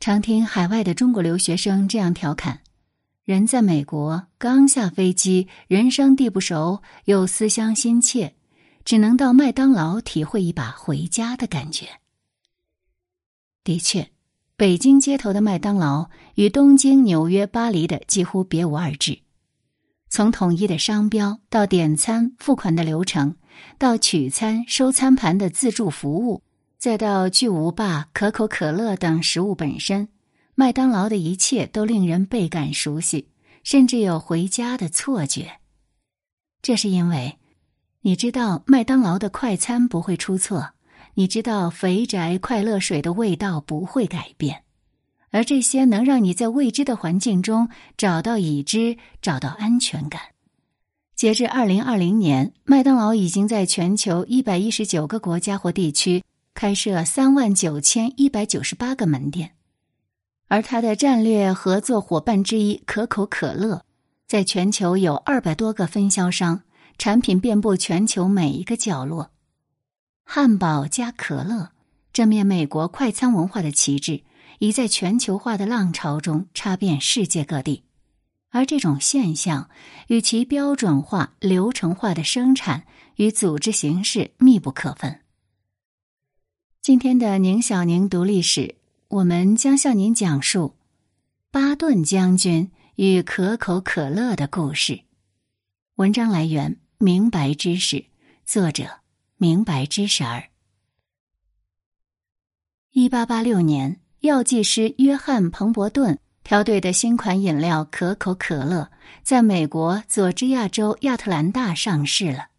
[0.00, 2.60] 常听海外的中国留学生这样调侃：
[3.22, 8.32] 人在美国刚下飞机，人生地不熟，又思乡心切，
[8.82, 11.86] 只能到麦当劳体会一把回家的感觉。
[13.62, 14.10] 的确，
[14.56, 19.18] 北京街头的麦当劳与东京、纽约、巴黎的几乎别无二致。
[20.08, 23.36] 从统一的商标到点餐付款的流程，
[23.76, 26.42] 到取餐收餐盘的自助服务，
[26.80, 30.08] 再到巨无霸、可口可乐等食物本身，
[30.54, 33.28] 麦当劳的一切都令人倍感熟悉，
[33.62, 35.60] 甚至有回家的错觉。
[36.62, 37.36] 这是因为，
[38.00, 40.70] 你知道麦当劳的快餐不会出错，
[41.12, 44.62] 你知道肥宅快乐水的味道不会改变。
[45.32, 47.68] 而这些能让你在未知的环境中
[47.98, 50.22] 找到已知，找到安全感。
[51.14, 59.52] 截至二零二零年，麦当劳已经在全球一百一十九个国家或地区开设三万九千一百九十八个门店，
[60.48, 63.84] 而它的战略合作伙伴之一可口可乐，
[64.26, 66.62] 在全球有二百多个分销商，
[66.98, 69.30] 产品遍布全球每一个角落。
[70.24, 71.70] 汉堡加可乐，
[72.12, 74.22] 这面美国快餐文化的旗帜。
[74.62, 77.82] 已在全球化的浪潮中插遍世界各地，
[78.50, 79.70] 而这种现象
[80.08, 82.84] 与其标准化、流程化的生产
[83.16, 85.19] 与组织形式密不可分。
[86.82, 88.74] 今天的宁小宁读历史，
[89.08, 90.76] 我们将向您讲述
[91.50, 95.02] 巴顿将军与可口可乐的故事。
[95.96, 98.06] 文章来源：明白知识，
[98.46, 99.00] 作者：
[99.36, 100.48] 明白知识儿。
[102.92, 104.00] 一八八六年。
[104.20, 108.90] 药剂师约翰·彭伯顿调对的新款饮料可口可乐，
[109.22, 112.49] 在美国佐治亚州亚特兰大上市了。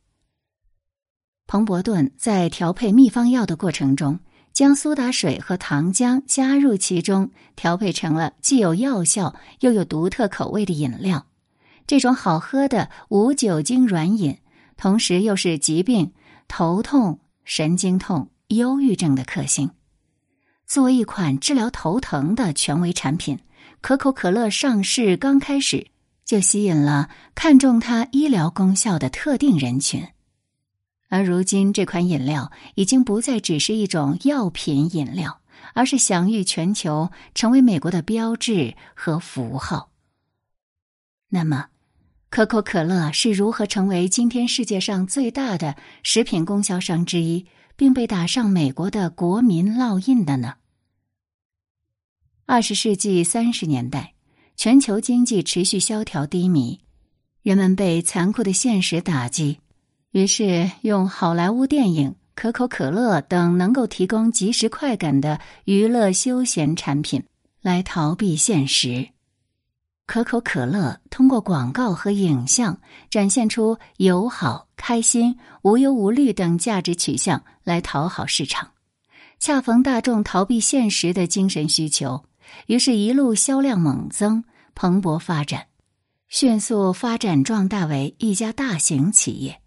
[1.51, 4.17] 彭伯顿在调配秘方药的过程中，
[4.53, 11.25] 将苏打水和糖浆加入其中，调配成了既有药效又有独特口味的饮料。
[11.85, 14.37] 这种好喝的无酒精软饮，
[14.77, 16.13] 同时又是疾病
[16.47, 19.71] 头痛、神经痛、忧郁症的克星。
[20.65, 23.37] 作为一款治疗头疼的权威产品，
[23.81, 25.87] 可口可乐上市刚开始
[26.23, 30.07] 就吸引了看重它医疗功效的特定人群，
[31.11, 35.41] 而如今这款饮料已经不再只是一种药品饮料，
[35.73, 39.91] 而是享誉全球，成为美国的标志和符号。
[41.27, 41.67] 那么，
[42.29, 47.45] 可口可乐是如何成为今天世界上最大的食品供销商之一，
[47.75, 50.53] 并被打上美国的国民烙印的呢？
[52.45, 54.13] 二十世纪三十年代，
[54.55, 56.79] 全球经济持续萧条低迷，
[57.43, 59.59] 人们被残酷的现实打击，
[60.11, 67.23] 于是用好莱坞电影、可口可乐等能够提供即时快感的娱乐休闲产品
[67.61, 69.09] 来逃避现实。
[70.05, 78.71] 可口可乐通过广告和影像展现出友好、开心、无忧无虑等价值取向来讨好市场，
[79.39, 82.25] 恰逢大众逃避现实的精神需求。
[82.65, 84.43] 于是，一路销量猛增，
[84.75, 85.67] 蓬勃发展，
[86.27, 89.60] 迅速发展壮大为一家大型企业。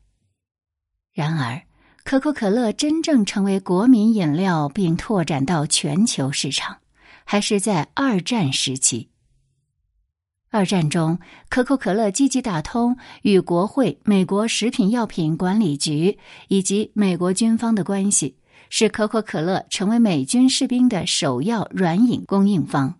[1.15, 1.63] 然而，
[2.05, 6.79] 可口可乐真正成为国民饮料并拓展到全球市场，
[7.25, 9.09] 还是在二战时期。
[10.51, 18.37] 二战中，可口可乐积极打通与国会、美国食品药品管理局以及美国军方的关系。
[18.71, 22.97] 使可口可乐成为美军士兵的首要软饮供应方。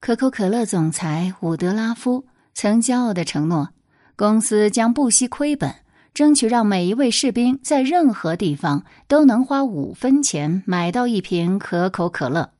[0.00, 3.70] 可口可乐总裁伍德拉夫曾骄傲的承诺，
[4.14, 5.74] 公司将不惜亏本，
[6.12, 12.52] 争取让每一位士兵在任何地方都能花五分钱买到一瓶可口可乐。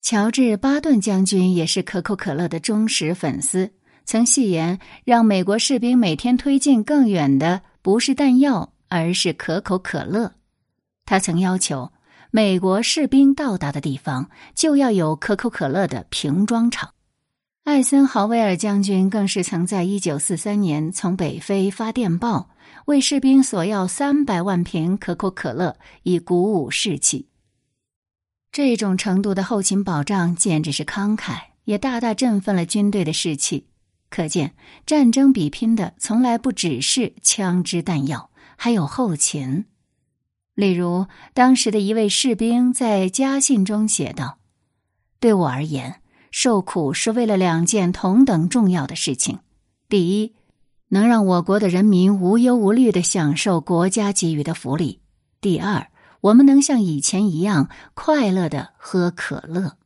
[0.00, 3.72] 乔治·巴顿将军也是可口可乐的忠实粉丝，
[4.04, 10.32] 曾戏言，让美国士兵每天推进更远的不是弹药，而是可口可乐。
[11.04, 11.90] 他曾要求，
[12.30, 16.90] 美国士兵到达的地方就要有可口可乐的瓶装厂。
[17.68, 22.48] 艾森豪威尔将军更是曾在一九四三年从北非发电报，
[22.86, 27.28] 为士兵索要三百万瓶可口可乐，以鼓舞士气。
[28.50, 33.66] 这种程度的后勤保障简直是慷慨，也大大振奋了军队的士气。
[34.08, 34.54] 可见，
[34.86, 39.66] 战争比拼的从来不只是枪支弹药，还有后勤。
[40.54, 44.38] 例如，当时的一位士兵在家信中写道
[45.20, 49.38] ：“对我而言，受苦是为了两件同等重要的事情：
[49.88, 50.34] 第一，
[50.88, 55.00] 能让我国的人民无忧无虑的享受国家给予的福利；
[55.40, 55.88] 第二，
[56.20, 59.76] 我们能像以前一样快乐的喝可乐。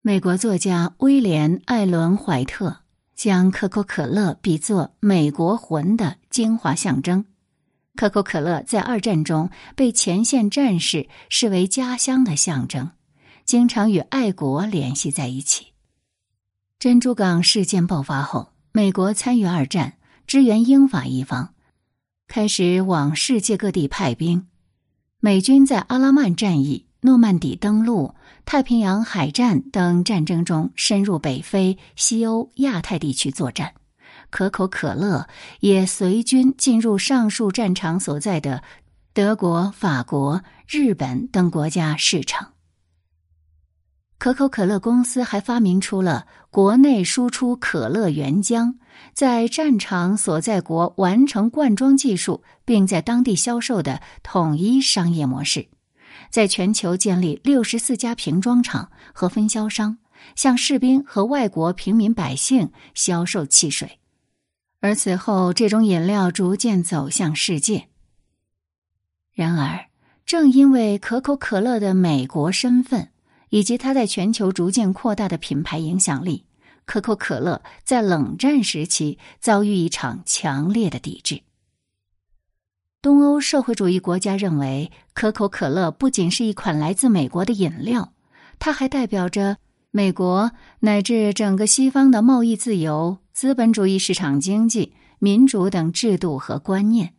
[0.00, 2.78] 美国作家威廉·艾伦·怀特
[3.14, 7.24] 将可口可乐比作美国魂的精华象征。
[7.94, 12.90] 可口可乐在二战中被前线战士视为家乡的象征，
[13.48, 15.68] 经常与爱国联系在一起。
[16.78, 19.94] 珍珠港事件爆发后，美国参与二战，
[20.26, 21.54] 支援英法一方，
[22.26, 24.46] 开始往世界各地派兵。
[25.20, 28.14] 美军在阿拉曼战役、诺曼底登陆、
[28.44, 33.72] 太平洋海战等战争中深入北非、西欧、亚太地区作战。
[34.28, 35.26] 可口可乐
[35.60, 38.62] 也随军进入上述战场所在的
[39.14, 42.52] 德国、法国、日本等国家市场。
[44.18, 48.74] 可口可乐公司还发明出了国内输出可乐原浆，
[49.14, 55.68] 在战场所在国完成灌装技术，并在当地销售的统一商业模式，
[56.30, 59.98] 在全球建立六十四家瓶装厂和分销商，
[60.34, 64.00] 向士兵和外国平民百姓销售汽水。
[64.80, 67.88] 而此后，这种饮料逐渐走向世界。
[69.32, 69.86] 然而，
[70.26, 73.10] 正因为可口可乐的美国身份。
[73.50, 76.44] 以及它在全球逐渐扩大的品牌影响力，
[76.84, 81.42] 可口可乐在冷战时期遭遇一场强烈的抵制。
[83.00, 88.12] 东欧社会主义国家认为，可口可乐不仅是一款来自美国的饮料，
[88.58, 89.58] 它还代表着
[89.90, 97.14] 美国乃至整个西方的贸易自由、资本主义市场经济、民主等制度和观念。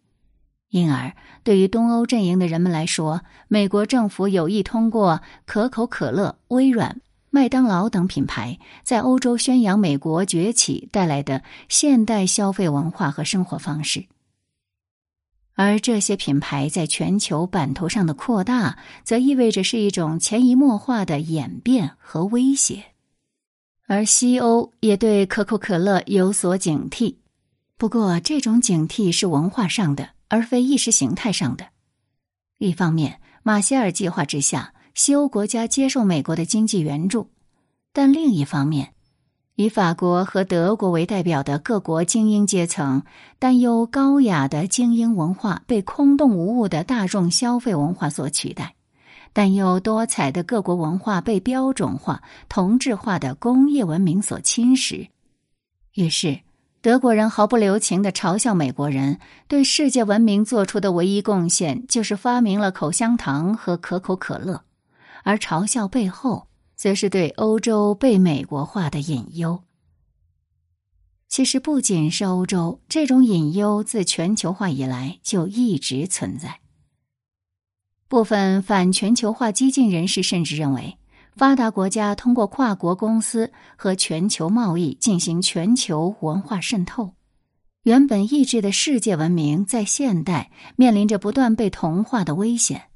[0.69, 7.01] 因而，对于东欧阵营的人们来说，美国政府有意通过可口可乐、微软、
[7.31, 14.06] 麦当劳等品牌，在欧洲宣扬美国崛起带来的现代消费文化和生活方式。
[15.56, 22.86] 而这些品牌在全球版图上的扩大，则意味着是一种潜移默化的演变和威胁。
[23.88, 27.15] 而西欧也对可口可乐有所警惕，
[27.75, 30.10] 不过这种警惕是文化上的。
[30.30, 31.68] 而非意识形态上的。
[32.60, 37.30] 一方面，马歇尔计划之下，西欧国家接受美国的经济援助；
[37.92, 38.94] 但另一方面，
[39.56, 43.04] 以法国和德国为代表的各国精英阶层
[43.40, 48.75] 担忧高雅的精英文化被空洞无物的大众消费文化所取代，
[49.34, 55.08] 担忧多彩的各国文化被标准化、同质化的工业文明所侵蚀。
[55.94, 56.40] 于是。
[56.81, 64.64] 德国人毫不留情的嘲笑美国人对世界文明做出的唯一贡献就是发明了口香糖和可口可乐，
[65.24, 66.48] 而嘲笑背后
[66.78, 69.62] 则是对欧洲被美国化的隐忧。
[71.28, 76.62] 其实不仅是欧洲，这种隐忧自全球化以来就一直存在。
[78.08, 80.99] 部分反全球化激进人士甚至认为。
[81.39, 87.13] 发达国家通过跨国公司和全球贸易进行全球文化渗透，
[87.83, 92.89] 原本抑制的世界文明在现代面临着不断被同化的危险。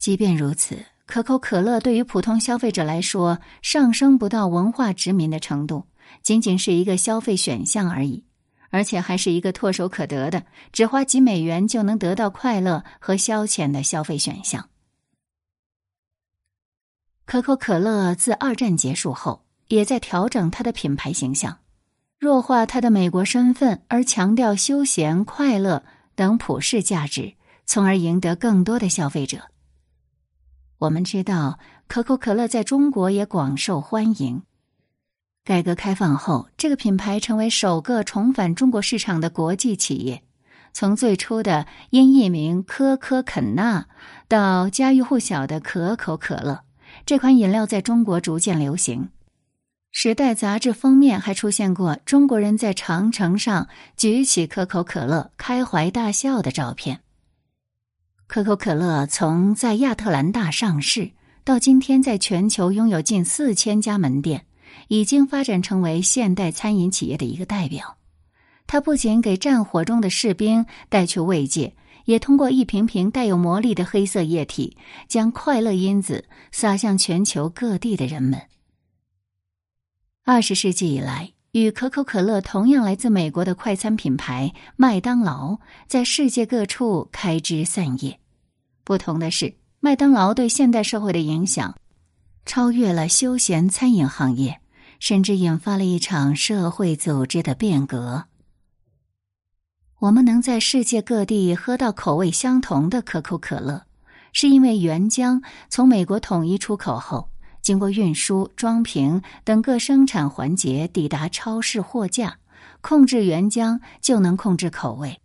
[0.00, 5.86] 即便如此，可口可乐对于普通消费者来说上升不到文化殖民的程度，
[6.24, 8.24] 仅仅是一个消费选项而已，
[8.70, 10.42] 而且还是一个唾手可得的，
[10.72, 14.69] 只花几美元就能得到快乐和消遣的消费选项。
[17.30, 21.58] 可口可乐自二战结束后，也在调整它的品牌形象，
[22.18, 25.84] 弱化它的美国身份，而强调休闲、快乐
[26.16, 27.34] 等普世价值，
[27.66, 29.42] 从而赢得更多的消费者。
[30.78, 34.42] 我们知道，可口可乐在中国也广受欢迎。
[35.44, 40.24] 改革开放后，这个品牌成为首个重返中国市场的国际企业。
[40.72, 43.86] 从最初的因艺名可可肯纳，
[44.26, 46.64] 到家喻户晓的可口可乐。
[47.10, 49.02] 这款饮料在中国逐渐流行，
[49.90, 57.00] 《时代》杂志封面还出现过中国人在长城上举起可口可乐、开怀大笑的照片。
[58.28, 61.10] 可口可乐从在亚特兰大上市
[61.42, 64.46] 到今天，在全球拥有近四千家门店，
[64.86, 67.96] 已经发展成为现代餐饮企业的一个代表。
[68.68, 71.74] 它不仅给战火中的士兵带去慰藉。
[72.10, 74.76] 也通过一瓶瓶带有魔力的黑色液体，
[75.06, 78.42] 将快乐因子撒向全球各地的人们。
[80.24, 88.18] 二十世纪以来，与可口可乐同样来自美国的快餐品牌麦当劳，在世界各处开枝散叶。
[88.82, 91.76] 不同的是，麦当劳对现代社会的影响
[92.44, 94.60] 超越了休闲餐饮行业，
[94.98, 98.24] 甚至引发了一场社会组织的变革。
[100.00, 103.82] 我们能在世界各地喝到口味相同的可口可乐，
[104.32, 107.28] 是因为原浆从美国统一出口后，
[107.60, 112.38] 经过运输、装瓶等各生产环节抵达超市货架，
[112.80, 115.20] 控制原浆就能控制口味。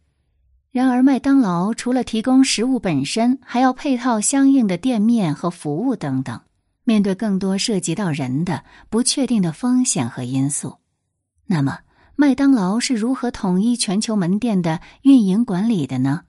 [0.71, 6.41] 然而，麦当劳除了提供食物本身，还要配套相应的店面和服务等等。
[6.83, 10.75] 面对更多涉及到人的不确定的风险和因素，
[11.45, 11.79] 那么
[12.17, 16.21] 麦当劳是如何统一全球门店的运营管理的呢？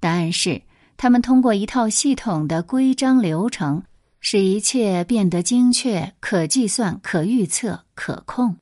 [0.00, 0.62] 答案是，
[0.96, 3.82] 他们通过一套系统的规章流程，
[4.20, 8.56] 使一切变得精确、可计算、可预测、可控。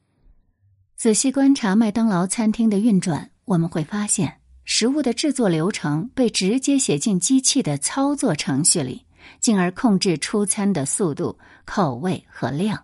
[0.96, 4.38] 仔细观察麦当劳餐厅的运转，我们会发现。
[4.64, 9.04] 食物的制作流程被直接写进机器的操作程序里，
[9.40, 12.80] 进而控制出餐的速度、口味和量。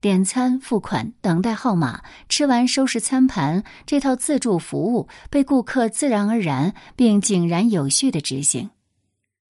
[0.00, 8.70] 点餐、付款、等待号码、吃完收拾餐盘，这套自助服务被顾客自然而然并井然有序的执行。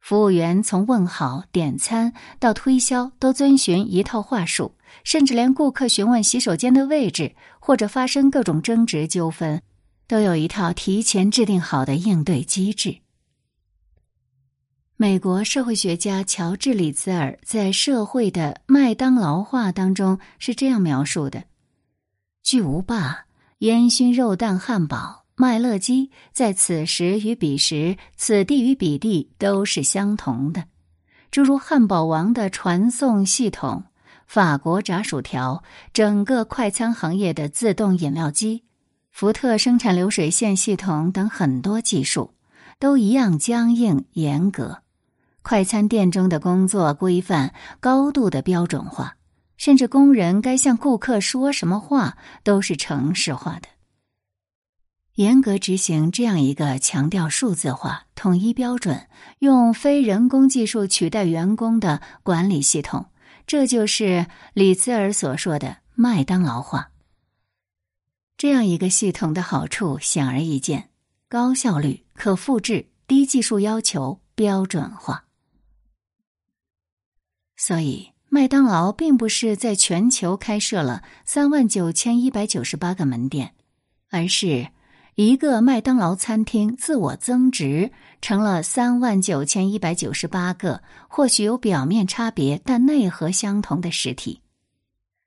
[0.00, 9.62] 服务员从问好、点餐到推销都遵循一套话术，甚至连顾客询问洗手间的位置或者发生各种争执纠纷。
[10.08, 12.96] 都有一套提前制定好的应对机制。
[15.02, 21.44] 美国社会学家乔治·里兹尔在《社会的麦当劳化》当中是这样描述的：
[22.42, 23.24] 巨无霸、
[23.60, 30.64] 烟熏肉蛋汉堡、麦乐鸡，在此时与彼时、此地与彼地都是相同的，
[31.30, 33.84] 诸如汉堡王的传送系统、
[34.26, 35.64] 法国炸薯条、
[35.94, 38.64] 整个快餐行业的自动饮料机。
[39.10, 42.34] 福特生产流水线系统等很多技术
[42.78, 44.82] 都一样僵硬严格，
[45.42, 49.16] 快餐店中的工作规范高度的标准化，
[49.56, 53.68] 甚至工人该向顾客说什么话都是程式化的。
[55.16, 59.06] 严格执行这样一个强调数字化、统一标准、
[59.40, 63.06] 用非人工技术取代员工的管理系统，
[63.46, 66.90] 这就是李兹尔所说的麦当劳化。
[68.38, 70.88] 这样一个系统的好处显而易见：
[71.28, 75.24] 高效率、可复制、低技术要求、标准化。
[77.62, 83.52] 所以，麦当劳并不是在全球开设了三万九千一百九十八个门店，
[84.08, 84.66] 而是
[85.14, 94.40] 一个麦当劳餐厅自我增值，成了三万九千一百九十八个或许有表面差别但内核相同的实体。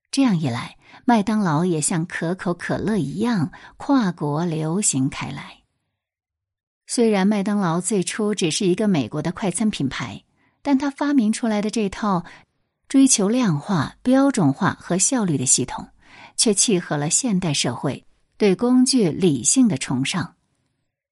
[0.09, 0.75] 这样一来。
[1.05, 5.61] 麦当劳也像可口可乐一样跨国流行开来。
[6.87, 10.22] 虽然麦当劳最初只是一个美国的快餐品牌，
[10.63, 12.25] 但他发明出来的这套
[12.87, 15.89] 追求量化、标准化和效率的系统，
[16.35, 18.05] 却契合了现代社会
[18.37, 20.35] 对工具理性的崇尚，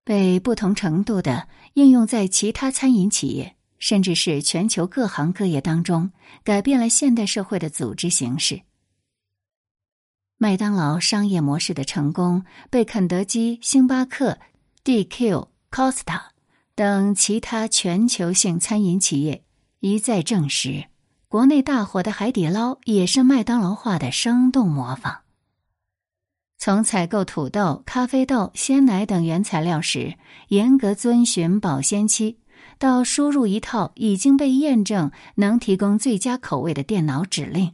[0.04, 6.12] 被不同程度的应用在其他餐饮企业，甚至是全球各行各业当中，
[6.44, 8.62] 改变了现代社会的组织形式。
[10.38, 14.40] 麦当劳商业模式的成功被肯德基、星巴克、
[14.84, 16.20] DQ、Costa
[16.76, 19.44] 等其他全球性餐饮企业
[19.80, 20.86] 一再证实。
[21.28, 25.20] 国内大火的海底捞也是麦当劳化的生动模仿。
[26.58, 30.16] 从采购土豆、咖啡豆、鲜奶等原材料时，
[30.50, 32.38] 严格遵循保鲜期，
[32.78, 37.74] 到输入一套已经被验证能提供最佳口味的电脑指令。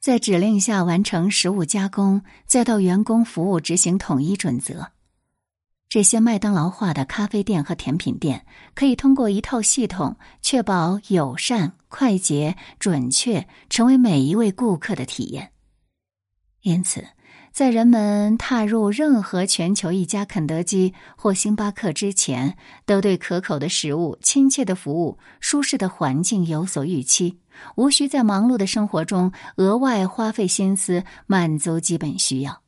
[0.00, 4.92] 在指令下完成食物加工，再到员工服务执行统一准则。
[5.96, 15.52] 这些麦当劳化的咖啡店和甜品店，可以通过一套系统，确保友善、快捷、准确，成为每一位顾客的体验。
[16.60, 17.02] 因此。
[17.50, 27.38] 在人们踏入任何全球一家肯德基或星巴克之前，都对可口的食物、亲切的服务、舒适的环境有所预期，
[27.76, 32.60] 无需在忙碌的生活中额外花费心思满足基本需要。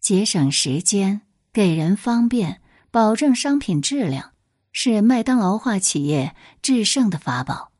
[0.00, 2.60] 节省时间、给人方便、
[2.92, 4.32] 保证商品质量，
[4.72, 7.72] 是麦当劳化企业制胜的法宝。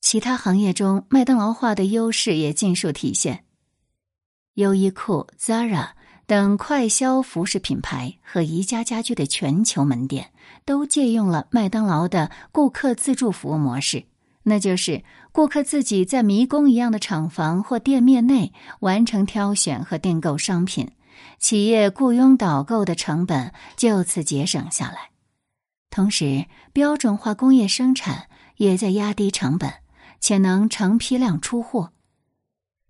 [0.00, 3.44] 其他行业中，麦当劳化的优势也尽数体现。
[4.54, 5.90] 优衣库、Zara
[6.26, 10.32] 等快消服饰品牌和宜家家居的全球门店
[10.64, 14.04] 都借用了麦当劳的顾客自助服务模式，
[14.44, 20.90] 那就是顾客自己在迷宫一样的厂房或店面内完成挑选和订购商品，
[21.40, 25.10] 企业雇佣导购的成本就此节省下来。
[25.88, 28.28] 同时，标准化工业生产
[28.58, 29.72] 也在压低成本，
[30.20, 31.92] 且能成批量出货。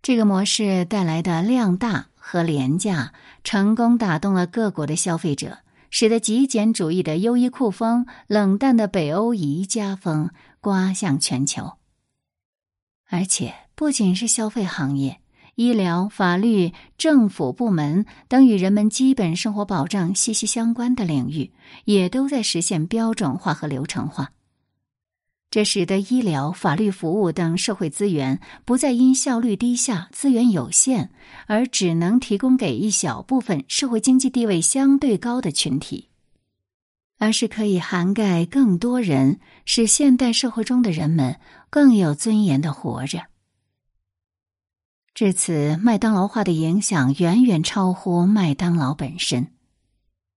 [0.02, 3.14] 这个模式带来的量大和廉价，
[3.44, 10.30] 成功打动了各国的消费者，使得极简主义的优衣库风、冷淡的北欧宜家风
[10.60, 11.74] 刮向全球。
[13.08, 15.20] 而且，不仅是消费行业。
[15.54, 21.52] 医疗、法律、政府部门等与人们基本生活保障息息相关的领域，
[21.84, 24.32] 也都在实现标准化和流程化。
[25.50, 31.10] 这使得医疗、法律服务等社会资源不再因效率低下、资源有限
[31.46, 36.08] 而只能提供给一小部分社会经济地位相对高的群体，
[37.18, 43.24] 而是可以涵盖更多人，使现代社会中的人们更有尊严的活着。
[45.14, 49.48] 至此，麦当劳化的影响远远超乎麦当劳本身。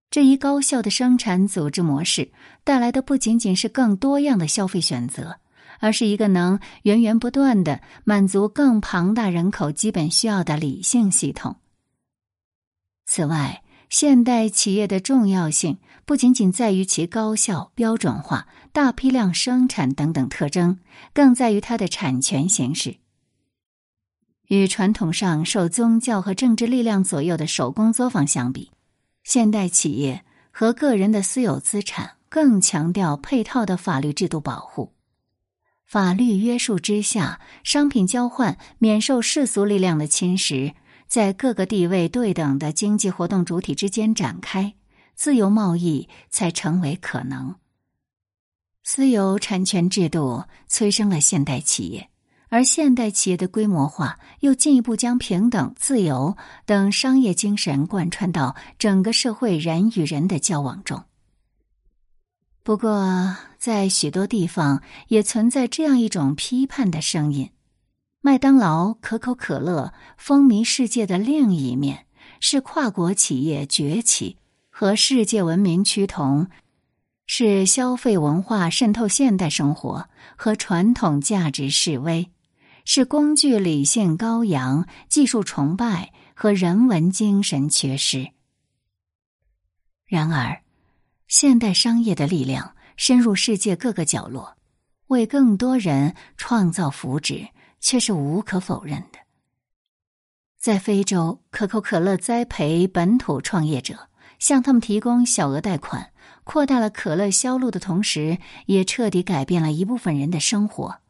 [0.10, 2.32] 这一高效的生产组织模式
[2.64, 5.38] 带来的不仅仅是更多样的消费选择，
[5.80, 11.56] 而是一个能源源不断的满足更庞大人口基本需要的理性系统。
[13.06, 20.80] 此外，现代企业的重要性不仅仅在于其高效、标准化、大批量生产等等特征，
[21.14, 22.98] 更在于它的产权形式。
[24.48, 28.72] 与传统上受宗教和政治力量左右的手工作坊相比，
[29.24, 34.94] 现代企业和个人的私有资产更强调配套的法律制度保护。
[35.86, 40.74] 法律约束之下，商品交换免受世俗力量的侵蚀，
[41.08, 44.74] 在各个地位对等的经济活动主体之间展开，
[45.14, 47.56] 自由贸易才成为可能。
[48.84, 52.10] 私有产权制度催生了现代企业。
[52.54, 61.04] 而现代企业的规模化，又进一步将平等、自由等商业精神贯穿到整个社会人与人的交往中。
[62.62, 67.50] 不过，在许多地方也存在这样一种批判的声音：
[68.22, 72.06] 麦当劳、可口可乐风靡世界的另一面，
[72.40, 74.38] 是跨国企业崛起
[74.70, 76.46] 和世界文明趋同，
[77.26, 82.30] 是消费文化渗透现代生活和传统价值式微。
[82.86, 88.32] 是工具理性高扬、技术崇拜和人文精神缺失。
[90.06, 90.62] 然而，
[91.28, 94.58] 现代商业的力量深入世界各个角落，
[95.08, 99.20] 为更多人创造福祉，却是无可否认的。
[100.60, 111.03] 在非洲，可口可乐栽培本土创业者，向他们提供小额贷款，扩大了可乐销路的同时，也彻底改变了一部分人的生活。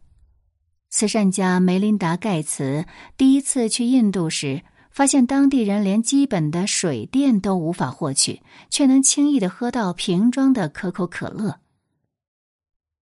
[0.95, 2.85] 慈善家梅琳达·盖茨
[3.17, 11.59] 第一次去印度时，发现当地人连基本的水电都无法获取，却能轻易的喝到瓶装的可口可乐。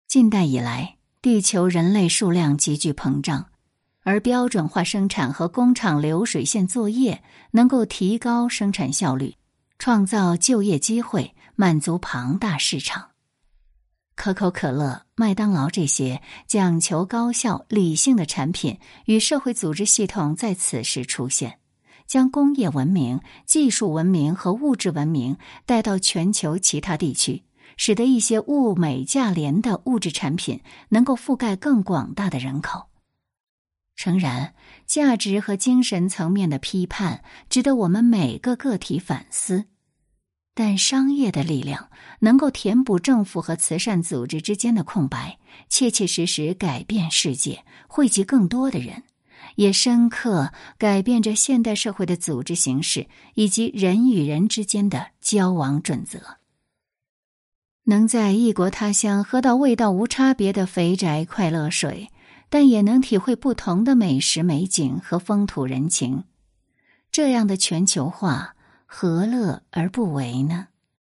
[0.08, 3.46] 近代以来，地球人类数量急剧膨胀，
[4.02, 9.36] 而标准化生产和工厂流水线作业能够提高生产效率，
[9.78, 13.10] 创造就业机会，满足庞大市场。
[14.18, 21.60] 可口可乐、麦当劳这些讲求高效、理性的产品与社会组织系统在此时出现，
[22.04, 27.44] 将工业文明、技术文明和物质文明带到全球其他地区，
[27.76, 32.86] 使得一些物美价廉的物质产品能够覆盖更广大的人口。
[33.94, 34.52] 诚然，
[34.84, 39.66] 价值和精神层面的批判值得我们每个个体反思。
[40.58, 49.04] 但商业的力量能够填补政府和慈善组织之间的空白，切切实实改变世界，惠及更多的人，
[49.54, 56.18] 也深刻改变着现代社会的组织形式以及人与人之间的交往准则。
[57.84, 62.08] 能在异国他乡喝到味道无差别的肥宅快乐水，
[62.48, 66.24] 但也能体会不同的美食美景和风土人情，
[67.12, 68.56] 这样的全球化。
[68.90, 70.68] 何乐而不为呢？